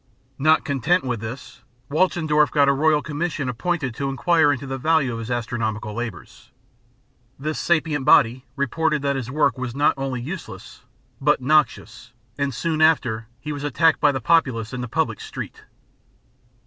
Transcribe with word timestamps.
Not 0.39 0.65
content 0.65 1.03
with 1.03 1.19
this, 1.19 1.61
Walchendorf 1.91 2.49
got 2.49 2.67
a 2.67 2.73
Royal 2.73 3.03
Commission 3.03 3.47
appointed 3.47 3.93
to 3.93 4.09
inquire 4.09 4.51
into 4.51 4.65
the 4.65 4.79
value 4.79 5.13
of 5.13 5.19
his 5.19 5.29
astronomical 5.29 5.93
labours. 5.93 6.49
This 7.37 7.59
sapient 7.59 8.03
body 8.03 8.43
reported 8.55 9.03
that 9.03 9.15
his 9.15 9.29
work 9.29 9.59
was 9.59 9.75
not 9.75 9.93
only 9.99 10.19
useless, 10.19 10.81
but 11.21 11.39
noxious; 11.39 12.13
and 12.35 12.51
soon 12.51 12.81
after 12.81 13.27
he 13.39 13.51
was 13.51 13.63
attacked 13.63 13.99
by 13.99 14.11
the 14.11 14.19
populace 14.19 14.73
in 14.73 14.81
the 14.81 14.87
public 14.87 15.19
street. 15.21 15.65